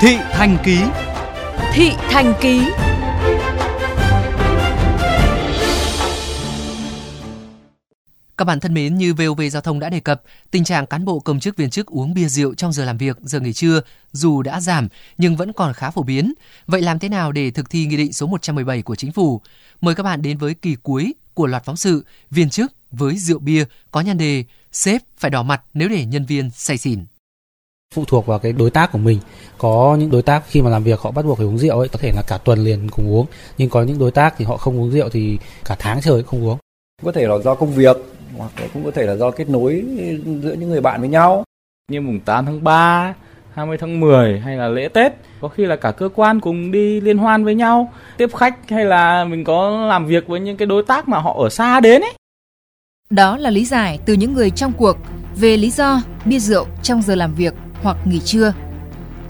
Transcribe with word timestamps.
Thị 0.00 0.16
Thành 0.32 0.58
Ký 0.64 0.78
Thị 1.72 1.90
Thành 2.10 2.34
Ký 2.40 2.60
Các 8.36 8.44
bạn 8.44 8.60
thân 8.60 8.74
mến, 8.74 8.96
như 8.96 9.14
VOV 9.14 9.40
Giao 9.50 9.62
thông 9.62 9.80
đã 9.80 9.90
đề 9.90 10.00
cập, 10.00 10.22
tình 10.50 10.64
trạng 10.64 10.86
cán 10.86 11.04
bộ 11.04 11.20
công 11.20 11.40
chức 11.40 11.56
viên 11.56 11.70
chức 11.70 11.86
uống 11.86 12.14
bia 12.14 12.28
rượu 12.28 12.54
trong 12.54 12.72
giờ 12.72 12.84
làm 12.84 12.98
việc, 12.98 13.16
giờ 13.22 13.40
nghỉ 13.40 13.52
trưa 13.52 13.80
dù 14.12 14.42
đã 14.42 14.60
giảm 14.60 14.88
nhưng 15.18 15.36
vẫn 15.36 15.52
còn 15.52 15.72
khá 15.72 15.90
phổ 15.90 16.02
biến. 16.02 16.34
Vậy 16.66 16.82
làm 16.82 16.98
thế 16.98 17.08
nào 17.08 17.32
để 17.32 17.50
thực 17.50 17.70
thi 17.70 17.86
Nghị 17.86 17.96
định 17.96 18.12
số 18.12 18.26
117 18.26 18.82
của 18.82 18.94
Chính 18.94 19.12
phủ? 19.12 19.40
Mời 19.80 19.94
các 19.94 20.02
bạn 20.02 20.22
đến 20.22 20.38
với 20.38 20.54
kỳ 20.54 20.76
cuối 20.82 21.14
của 21.34 21.46
loạt 21.46 21.64
phóng 21.64 21.76
sự 21.76 22.04
Viên 22.30 22.50
chức 22.50 22.72
với 22.90 23.16
rượu 23.16 23.38
bia 23.38 23.64
có 23.90 24.00
nhan 24.00 24.18
đề 24.18 24.44
Sếp 24.72 25.02
phải 25.18 25.30
đỏ 25.30 25.42
mặt 25.42 25.62
nếu 25.74 25.88
để 25.88 26.04
nhân 26.04 26.24
viên 26.24 26.50
say 26.50 26.78
xỉn 26.78 27.04
phụ 27.96 28.04
thuộc 28.04 28.26
vào 28.26 28.38
cái 28.38 28.52
đối 28.52 28.70
tác 28.70 28.92
của 28.92 28.98
mình. 28.98 29.18
Có 29.58 29.96
những 30.00 30.10
đối 30.10 30.22
tác 30.22 30.42
khi 30.46 30.62
mà 30.62 30.70
làm 30.70 30.84
việc 30.84 31.00
họ 31.00 31.10
bắt 31.10 31.24
buộc 31.24 31.38
phải 31.38 31.46
uống 31.46 31.58
rượu 31.58 31.78
ấy 31.78 31.88
có 31.88 31.98
thể 31.98 32.12
là 32.14 32.22
cả 32.26 32.38
tuần 32.44 32.58
liền 32.64 32.88
cùng 32.90 33.12
uống. 33.12 33.26
Nhưng 33.58 33.70
có 33.70 33.82
những 33.82 33.98
đối 33.98 34.10
tác 34.10 34.34
thì 34.38 34.44
họ 34.44 34.56
không 34.56 34.80
uống 34.80 34.90
rượu 34.90 35.08
thì 35.08 35.38
cả 35.64 35.76
tháng 35.78 36.00
trời 36.00 36.22
không 36.22 36.44
uống. 36.44 36.58
Có 37.04 37.12
thể 37.12 37.26
là 37.26 37.38
do 37.38 37.54
công 37.54 37.72
việc 37.72 37.96
hoặc 38.36 38.50
là 38.60 38.66
cũng 38.74 38.84
có 38.84 38.90
thể 38.90 39.06
là 39.06 39.16
do 39.16 39.30
kết 39.30 39.48
nối 39.48 39.84
giữa 40.42 40.52
những 40.52 40.68
người 40.68 40.80
bạn 40.80 41.00
với 41.00 41.08
nhau. 41.08 41.44
Như 41.90 42.00
mùng 42.00 42.20
8 42.20 42.46
tháng 42.46 42.64
3 42.64 43.14
20 43.54 43.78
tháng 43.80 44.00
10 44.00 44.40
hay 44.40 44.56
là 44.56 44.68
lễ 44.68 44.88
Tết 44.88 45.12
có 45.40 45.48
khi 45.48 45.66
là 45.66 45.76
cả 45.76 45.90
cơ 45.90 46.08
quan 46.14 46.40
cùng 46.40 46.72
đi 46.72 47.00
liên 47.00 47.18
hoan 47.18 47.44
với 47.44 47.54
nhau 47.54 47.92
tiếp 48.16 48.30
khách 48.34 48.70
hay 48.70 48.84
là 48.84 49.24
mình 49.24 49.44
có 49.44 49.86
làm 49.86 50.06
việc 50.06 50.28
với 50.28 50.40
những 50.40 50.56
cái 50.56 50.66
đối 50.66 50.82
tác 50.82 51.08
mà 51.08 51.18
họ 51.18 51.36
ở 51.38 51.48
xa 51.48 51.80
đến 51.80 52.02
ấy. 52.02 52.12
Đó 53.10 53.36
là 53.36 53.50
lý 53.50 53.64
giải 53.64 53.98
từ 54.06 54.12
những 54.14 54.32
người 54.32 54.50
trong 54.50 54.72
cuộc 54.72 54.96
về 55.36 55.56
lý 55.56 55.70
do 55.70 56.02
bia 56.24 56.38
rượu 56.38 56.66
trong 56.82 57.02
giờ 57.02 57.14
làm 57.14 57.34
việc 57.34 57.54
hoặc 57.82 57.96
nghỉ 58.04 58.20
trưa. 58.20 58.52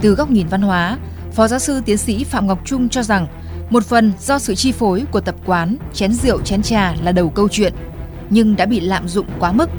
Từ 0.00 0.14
góc 0.14 0.30
nhìn 0.30 0.46
văn 0.46 0.62
hóa, 0.62 0.98
Phó 1.32 1.48
giáo 1.48 1.58
sư 1.58 1.80
tiến 1.84 1.98
sĩ 1.98 2.24
Phạm 2.24 2.46
Ngọc 2.46 2.58
Trung 2.64 2.88
cho 2.88 3.02
rằng 3.02 3.26
một 3.70 3.84
phần 3.84 4.12
do 4.20 4.38
sự 4.38 4.54
chi 4.54 4.72
phối 4.72 5.04
của 5.10 5.20
tập 5.20 5.34
quán 5.46 5.76
chén 5.92 6.12
rượu 6.12 6.42
chén 6.42 6.62
trà 6.62 6.94
là 7.02 7.12
đầu 7.12 7.30
câu 7.30 7.48
chuyện, 7.48 7.72
nhưng 8.30 8.56
đã 8.56 8.66
bị 8.66 8.80
lạm 8.80 9.08
dụng 9.08 9.26
quá 9.38 9.52
mức. 9.52 9.70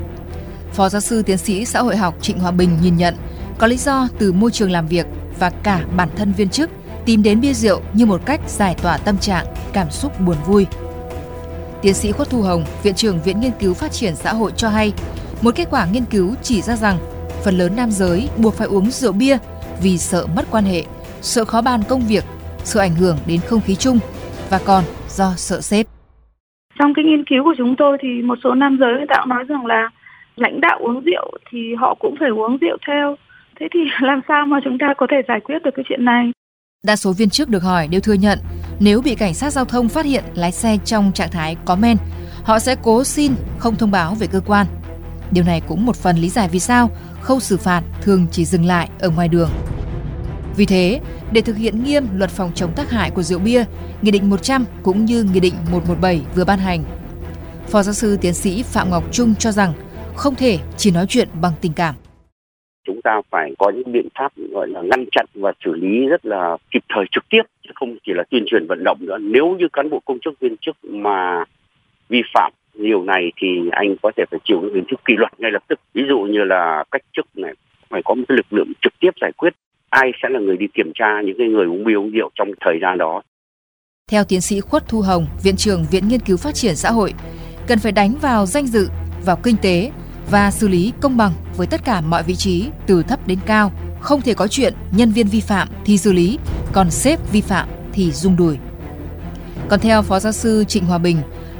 Phó 0.74 0.90
giáo 0.90 1.02
sư 1.02 1.22
tiến 1.22 1.38
sĩ 1.38 1.66
xã 1.66 1.82
hội 1.82 1.98
học 1.98 2.16
Trịnh 2.22 2.40
Hòa 2.40 2.52
Bình 2.52 2.78
nhìn 2.82 2.98
nhận 2.98 3.16
có 3.58 3.68
lý 3.68 3.78
do 3.78 4.08
từ 4.20 4.32
môi 4.32 4.52
trường 4.52 4.72
làm 4.72 4.88
việc 4.88 5.06
và 5.40 5.50
cả 5.50 5.86
bản 5.96 6.10
thân 6.18 6.34
viên 6.34 6.50
chức 6.50 6.70
tìm 7.06 7.24
đến 7.24 7.42
bia 7.42 7.54
rượu 7.54 7.82
như 7.94 8.06
một 8.06 8.22
cách 8.26 8.42
giải 8.48 8.76
tỏa 8.82 8.98
tâm 8.98 9.18
trạng, 9.18 9.46
cảm 9.74 9.92
xúc 9.92 10.20
buồn 10.20 10.38
vui. 10.46 10.68
Tiến 11.82 11.94
sĩ 11.94 12.12
Khuất 12.12 12.30
Thu 12.30 12.42
Hồng, 12.42 12.66
Viện 12.84 12.96
trưởng 12.96 13.22
Viện 13.22 13.40
Nghiên 13.40 13.52
cứu 13.60 13.74
Phát 13.74 13.92
triển 13.92 14.16
Xã 14.16 14.34
hội 14.34 14.52
cho 14.56 14.70
hay, 14.70 14.94
một 15.42 15.56
kết 15.56 15.68
quả 15.72 15.86
nghiên 15.86 16.06
cứu 16.06 16.36
chỉ 16.44 16.62
ra 16.62 16.76
rằng 16.76 17.17
phần 17.46 17.58
lớn 17.58 17.72
nam 17.76 17.92
giới 17.92 18.30
buộc 18.38 18.54
phải 18.54 18.68
uống 18.68 18.86
rượu 18.86 19.12
bia 19.12 19.38
vì 19.84 19.98
sợ 19.98 20.26
mất 20.36 20.46
quan 20.52 20.64
hệ, 20.64 20.84
sợ 21.22 21.46
khó 21.46 21.62
bàn 21.62 21.80
công 21.90 22.02
việc, 22.08 22.24
sợ 22.64 22.80
ảnh 22.80 22.96
hưởng 22.96 23.18
đến 23.28 23.40
không 23.48 23.62
khí 23.62 23.76
chung 23.76 24.00
và 24.50 24.60
còn 24.66 24.84
do 25.10 25.34
sợ 25.36 25.62
sếp. 25.62 25.86
Trong 26.80 26.94
cái 26.94 27.06
nghiên 27.06 27.26
cứu 27.30 27.44
của 27.44 27.56
chúng 27.58 27.76
tôi 27.78 27.98
thì 28.02 28.22
một 28.22 28.38
số 28.44 28.54
nam 28.54 28.78
giới 28.80 28.94
người 28.98 29.06
ta 29.10 29.16
cũng 29.20 29.30
nói 29.30 29.44
rằng 29.50 29.66
là 29.66 29.90
lãnh 30.36 30.62
đạo 30.62 30.80
uống 30.82 31.02
rượu 31.02 31.32
thì 31.52 31.60
họ 31.80 31.96
cũng 32.00 32.16
phải 32.20 32.30
uống 32.30 32.58
rượu 32.58 32.78
theo. 32.88 33.16
Thế 33.60 33.68
thì 33.74 33.80
làm 34.08 34.22
sao 34.28 34.46
mà 34.46 34.60
chúng 34.64 34.78
ta 34.80 34.94
có 34.98 35.08
thể 35.10 35.18
giải 35.28 35.40
quyết 35.40 35.64
được 35.64 35.72
cái 35.76 35.86
chuyện 35.90 36.06
này? 36.06 36.32
Đa 36.86 36.96
số 36.96 37.14
viên 37.18 37.30
chức 37.30 37.50
được 37.50 37.64
hỏi 37.64 37.88
đều 37.92 38.02
thừa 38.02 38.14
nhận 38.14 38.40
nếu 38.80 39.02
bị 39.02 39.16
cảnh 39.16 39.34
sát 39.34 39.50
giao 39.50 39.66
thông 39.66 39.90
phát 39.90 40.06
hiện 40.06 40.24
lái 40.36 40.52
xe 40.52 40.78
trong 40.86 41.12
trạng 41.14 41.32
thái 41.32 41.58
có 41.66 41.76
men, 41.76 41.98
họ 42.44 42.60
sẽ 42.60 42.76
cố 42.84 43.04
xin 43.04 43.32
không 43.58 43.76
thông 43.76 43.92
báo 43.92 44.16
về 44.20 44.28
cơ 44.32 44.42
quan. 44.48 44.66
Điều 45.32 45.44
này 45.44 45.62
cũng 45.68 45.86
một 45.86 45.96
phần 45.96 46.18
lý 46.18 46.30
giải 46.30 46.50
vì 46.52 46.60
sao 46.60 46.90
khâu 47.22 47.40
xử 47.40 47.58
phạt 47.58 47.84
thường 48.02 48.28
chỉ 48.32 48.46
dừng 48.46 48.66
lại 48.66 48.90
ở 49.00 49.10
ngoài 49.10 49.28
đường. 49.28 49.50
Vì 50.58 50.66
thế, 50.66 51.02
để 51.32 51.42
thực 51.42 51.58
hiện 51.58 51.84
nghiêm 51.84 52.04
luật 52.14 52.30
phòng 52.30 52.52
chống 52.56 52.74
tác 52.76 52.92
hại 52.92 53.12
của 53.12 53.22
rượu 53.22 53.40
bia, 53.40 53.64
Nghị 54.02 54.12
định 54.12 54.30
100 54.30 54.66
cũng 54.84 55.06
như 55.06 55.24
Nghị 55.24 55.40
định 55.40 55.54
117 55.72 56.22
vừa 56.36 56.46
ban 56.46 56.60
hành, 56.60 56.84
Phó 57.68 57.84
giáo 57.84 57.94
sư 57.94 58.18
tiến 58.22 58.34
sĩ 58.34 58.64
Phạm 58.64 58.90
Ngọc 58.90 59.04
Trung 59.12 59.36
cho 59.40 59.52
rằng 59.52 59.74
không 60.16 60.36
thể 60.36 60.60
chỉ 60.78 60.92
nói 60.92 61.06
chuyện 61.10 61.28
bằng 61.42 61.54
tình 61.62 61.74
cảm. 61.76 61.96
Chúng 62.84 63.02
ta 63.02 63.22
phải 63.30 63.52
có 63.60 63.72
những 63.76 63.92
biện 63.92 64.08
pháp 64.20 64.32
gọi 64.52 64.68
là 64.68 64.82
ngăn 64.82 65.06
chặn 65.12 65.26
và 65.34 65.54
xử 65.66 65.74
lý 65.74 66.08
rất 66.10 66.26
là 66.26 66.58
kịp 66.72 66.84
thời 66.90 67.06
trực 67.12 67.24
tiếp, 67.30 67.42
chứ 67.64 67.70
không 67.76 67.98
chỉ 68.06 68.12
là 68.16 68.24
tuyên 68.30 68.44
truyền 68.48 68.68
vận 68.68 68.84
động 68.84 68.98
nữa. 69.02 69.18
Nếu 69.22 69.56
như 69.60 69.68
cán 69.74 69.90
bộ 69.90 70.02
công 70.06 70.20
chức 70.20 70.40
viên 70.40 70.56
chức 70.62 70.76
mà 70.84 71.44
vi 72.10 72.22
phạm 72.34 72.54
điều 72.78 73.04
này 73.04 73.32
thì 73.42 73.48
anh 73.72 73.96
có 74.02 74.12
thể 74.18 74.24
phải 74.32 74.40
chịu 74.44 74.62
hình 74.62 74.86
thức 74.92 75.00
kỷ 75.06 75.14
luật 75.18 75.32
ngay 75.38 75.52
lập 75.52 75.64
tức 75.68 75.80
ví 75.94 76.04
dụ 76.10 76.20
như 76.20 76.40
là 76.44 76.84
cách 76.92 77.02
chức 77.14 77.26
này 77.36 77.54
phải 77.90 78.02
có 78.06 78.16
một 78.16 78.24
cái 78.28 78.36
lực 78.38 78.54
lượng 78.54 78.72
trực 78.82 78.94
tiếp 79.00 79.12
giải 79.22 79.32
quyết 79.38 79.54
ai 79.90 80.12
sẽ 80.24 80.30
là 80.30 80.40
người 80.40 80.58
đi 80.58 80.68
kiểm 80.74 80.92
tra 80.96 81.22
những 81.22 81.36
cái 81.38 81.48
người 81.48 81.66
uống 81.66 81.84
bia 81.84 81.94
uống 81.94 82.12
rượu 82.12 82.30
trong 82.36 82.52
thời 82.62 82.80
gian 82.82 82.98
đó 82.98 83.22
theo 84.12 84.24
tiến 84.24 84.42
sĩ 84.42 84.62
Khuất 84.62 84.88
Thu 84.88 85.02
Hồng, 85.02 85.28
Viện 85.44 85.56
trưởng 85.56 85.86
Viện 85.92 86.08
Nghiên 86.08 86.20
cứu 86.20 86.38
Phát 86.38 86.56
triển 86.56 86.76
Xã 86.76 86.92
hội, 86.92 87.14
cần 87.68 87.80
phải 87.80 87.92
đánh 87.92 88.16
vào 88.22 88.46
danh 88.46 88.68
dự, 88.68 88.90
vào 89.26 89.36
kinh 89.44 89.56
tế 89.62 89.92
và 90.32 90.52
xử 90.52 90.68
lý 90.68 90.94
công 91.02 91.18
bằng 91.18 91.32
với 91.58 91.68
tất 91.68 91.82
cả 91.86 92.02
mọi 92.02 92.24
vị 92.24 92.36
trí 92.36 92.70
từ 92.88 93.04
thấp 93.04 93.28
đến 93.28 93.40
cao. 93.46 93.72
Không 94.00 94.22
thể 94.22 94.34
có 94.34 94.48
chuyện 94.48 94.74
nhân 94.92 95.12
viên 95.12 95.28
vi 95.28 95.42
phạm 95.42 95.68
thì 95.86 95.98
xử 95.98 96.14
lý, 96.14 96.40
còn 96.74 96.92
sếp 96.92 97.20
vi 97.32 97.42
phạm 97.42 97.68
thì 97.94 98.12
rung 98.12 98.36
đùi. 98.36 98.58
Còn 99.70 99.80
theo 99.80 100.02
Phó 100.02 100.20
Giáo 100.20 100.32
sư 100.32 100.64
Trịnh 100.68 100.86
Hòa 100.86 100.98
Bình, 100.98 101.18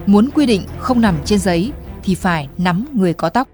muốn 0.08 0.30
quy 0.36 0.46
định 0.46 0.62
không 0.80 1.02
nằm 1.02 1.16
trên 1.26 1.40
giấy 1.40 1.72
thì 2.04 2.16
phải 2.16 2.50
nắm 2.58 2.86
người 2.94 3.14
có 3.14 3.30
tóc. 3.30 3.48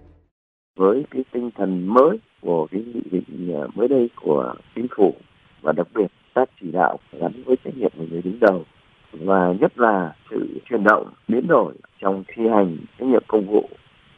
Với 0.77 1.05
cái 1.11 1.23
tinh 1.31 1.49
thần 1.57 1.87
mới 1.87 2.17
của 2.41 2.67
cái 2.71 2.81
nghị 2.93 3.01
định 3.11 3.55
à, 3.55 3.67
mới 3.75 3.87
đây 3.87 4.09
của 4.15 4.55
chính 4.75 4.87
phủ 4.97 5.13
và 5.61 5.71
đặc 5.71 5.87
biệt 5.95 6.07
các 6.35 6.49
chỉ 6.61 6.71
đạo 6.71 6.97
gắn 7.11 7.43
với 7.45 7.55
trách 7.63 7.77
nhiệm 7.77 7.91
của 7.97 8.05
người 8.09 8.21
đứng 8.21 8.39
đầu 8.39 8.63
và 9.11 9.53
nhất 9.59 9.71
là 9.79 10.15
sự 10.29 10.59
chuyển 10.69 10.83
động 10.83 11.13
biến 11.27 11.47
đổi 11.47 11.73
trong 12.01 12.23
thi 12.27 12.43
hành 12.55 12.77
trách 12.99 13.05
nhiệm 13.05 13.23
công 13.27 13.47
vụ 13.51 13.69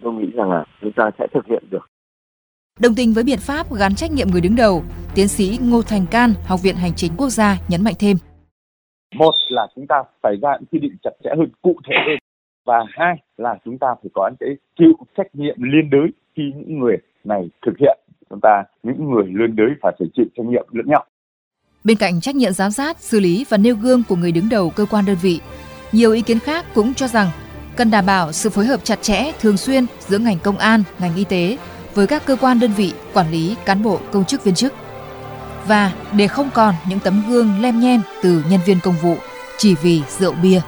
tôi 0.01 0.13
nghĩ 0.13 0.27
rằng 0.33 0.51
là 0.51 0.65
chúng 0.81 0.91
ta 0.91 1.11
sẽ 1.19 1.27
thực 1.33 1.45
hiện 1.45 1.63
được 1.71 1.89
Đồng 2.79 2.95
tình 2.95 3.13
với 3.13 3.23
biện 3.23 3.39
pháp 3.39 3.73
gắn 3.73 3.95
trách 3.95 4.11
nhiệm 4.11 4.27
người 4.31 4.41
đứng 4.41 4.55
đầu, 4.55 4.83
tiến 5.15 5.27
sĩ 5.27 5.57
Ngô 5.61 5.81
Thành 5.81 6.05
Can, 6.11 6.33
Học 6.47 6.59
viện 6.63 6.75
Hành 6.75 6.91
chính 6.95 7.11
Quốc 7.17 7.29
gia 7.29 7.57
nhấn 7.69 7.83
mạnh 7.83 7.93
thêm. 7.99 8.17
Một 9.15 9.35
là 9.49 9.67
chúng 9.75 9.87
ta 9.87 9.95
phải 10.23 10.35
ra 10.41 10.49
những 10.59 10.65
quy 10.71 10.79
định 10.79 10.95
chặt 11.03 11.11
chẽ 11.23 11.29
hơn, 11.37 11.49
cụ 11.61 11.75
thể 11.87 11.95
hơn 12.07 12.17
và 12.65 12.75
hai 12.89 13.15
là 13.37 13.55
chúng 13.65 13.77
ta 13.77 13.87
phải 14.03 14.09
có 14.13 14.31
cái 14.39 14.49
chịu 14.79 14.93
trách 15.17 15.27
nhiệm 15.33 15.55
liên 15.57 15.89
đới 15.89 16.07
khi 16.35 16.43
những 16.55 16.79
người 16.79 16.97
này 17.23 17.49
thực 17.65 17.73
hiện. 17.79 17.99
Chúng 18.29 18.39
ta, 18.41 18.63
những 18.83 19.09
người 19.09 19.23
liên 19.25 19.55
đới 19.55 19.67
phải 19.81 19.95
phải 19.99 20.07
chịu 20.15 20.25
trách 20.37 20.45
nhiệm 20.45 20.65
lẫn 20.71 20.85
nhau. 20.87 21.05
Bên 21.83 21.97
cạnh 21.97 22.21
trách 22.21 22.35
nhiệm 22.35 22.51
giám 22.51 22.71
sát, 22.71 22.99
xử 22.99 23.19
lý 23.19 23.45
và 23.49 23.57
nêu 23.57 23.75
gương 23.75 24.03
của 24.09 24.15
người 24.15 24.31
đứng 24.31 24.49
đầu 24.49 24.69
cơ 24.69 24.85
quan 24.91 25.05
đơn 25.05 25.17
vị, 25.21 25.39
nhiều 25.91 26.11
ý 26.11 26.21
kiến 26.21 26.39
khác 26.39 26.65
cũng 26.73 26.93
cho 26.93 27.07
rằng 27.07 27.27
cần 27.75 27.91
đảm 27.91 28.05
bảo 28.05 28.31
sự 28.31 28.49
phối 28.49 28.65
hợp 28.65 28.79
chặt 28.83 29.01
chẽ, 29.01 29.31
thường 29.39 29.57
xuyên 29.57 29.85
giữa 29.99 30.17
ngành 30.17 30.37
công 30.43 30.57
an, 30.57 30.83
ngành 30.99 31.15
y 31.15 31.23
tế 31.23 31.57
với 31.93 32.07
các 32.07 32.25
cơ 32.25 32.35
quan 32.41 32.59
đơn 32.59 32.71
vị, 32.77 32.93
quản 33.13 33.31
lý, 33.31 33.55
cán 33.65 33.83
bộ, 33.83 33.99
công 34.11 34.25
chức, 34.25 34.43
viên 34.43 34.55
chức. 34.55 34.73
Và 35.67 35.91
để 36.17 36.27
không 36.27 36.49
còn 36.53 36.73
những 36.89 36.99
tấm 37.03 37.23
gương 37.29 37.49
lem 37.61 37.79
nhem 37.79 38.01
từ 38.23 38.43
nhân 38.49 38.59
viên 38.65 38.77
công 38.83 38.95
vụ 39.03 39.15
chỉ 39.57 39.75
vì 39.83 40.01
rượu 40.07 40.33
bia. 40.43 40.61